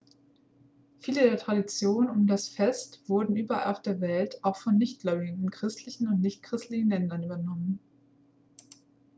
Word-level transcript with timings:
viele 0.97 1.21
der 1.21 1.37
traditionen 1.37 2.09
um 2.09 2.25
das 2.25 2.49
fest 2.49 3.03
wurden 3.07 3.35
überall 3.35 3.71
auf 3.71 3.83
der 3.83 4.01
welt 4.01 4.43
auch 4.43 4.55
von 4.57 4.79
nichtgläubigen 4.79 5.43
in 5.43 5.51
christlichen 5.51 6.07
und 6.07 6.21
nichtchristlichen 6.21 6.89
ländern 6.89 7.21
übernommen 7.21 7.79